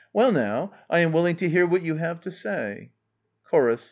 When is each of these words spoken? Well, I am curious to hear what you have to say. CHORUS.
Well, 0.13 0.35
I 0.89 0.97
am 1.01 1.11
curious 1.13 1.37
to 1.41 1.49
hear 1.49 1.67
what 1.67 1.83
you 1.83 1.97
have 1.97 2.21
to 2.21 2.31
say. 2.31 2.89
CHORUS. 3.51 3.79